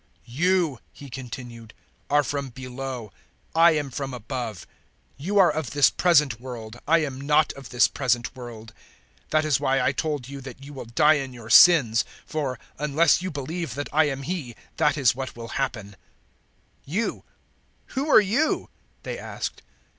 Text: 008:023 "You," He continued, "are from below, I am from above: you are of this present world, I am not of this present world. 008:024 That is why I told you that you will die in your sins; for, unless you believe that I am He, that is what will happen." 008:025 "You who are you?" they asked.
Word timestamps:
008:023 0.27 0.33
"You," 0.35 0.79
He 0.91 1.09
continued, 1.11 1.73
"are 2.09 2.23
from 2.23 2.49
below, 2.49 3.11
I 3.53 3.73
am 3.73 3.91
from 3.91 4.15
above: 4.15 4.65
you 5.15 5.37
are 5.37 5.51
of 5.51 5.69
this 5.69 5.91
present 5.91 6.39
world, 6.41 6.79
I 6.87 7.03
am 7.03 7.21
not 7.21 7.53
of 7.53 7.69
this 7.69 7.87
present 7.87 8.35
world. 8.35 8.73
008:024 9.25 9.29
That 9.29 9.45
is 9.45 9.59
why 9.59 9.79
I 9.79 9.91
told 9.91 10.27
you 10.27 10.41
that 10.41 10.63
you 10.63 10.73
will 10.73 10.85
die 10.85 11.19
in 11.19 11.33
your 11.33 11.51
sins; 11.51 12.03
for, 12.25 12.57
unless 12.79 13.21
you 13.21 13.29
believe 13.29 13.75
that 13.75 13.89
I 13.93 14.05
am 14.05 14.23
He, 14.23 14.55
that 14.77 14.97
is 14.97 15.13
what 15.13 15.35
will 15.35 15.49
happen." 15.49 15.89
008:025 15.89 15.95
"You 16.85 17.23
who 17.89 18.09
are 18.09 18.19
you?" 18.19 18.71
they 19.03 19.19
asked. 19.19 19.61